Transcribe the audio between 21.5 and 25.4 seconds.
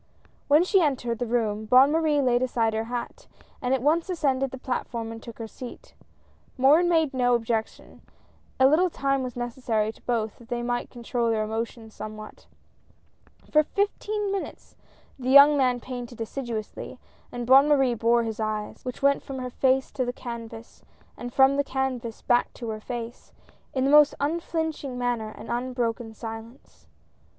the canvas back to her face— in the most unflinching manner